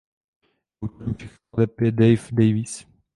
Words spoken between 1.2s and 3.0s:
skladeb je Dave Davies.